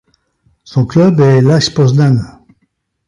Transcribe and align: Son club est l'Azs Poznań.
Son 0.63 0.87
club 0.87 1.19
est 1.19 1.41
l'Azs 1.41 1.69
Poznań. 1.69 2.17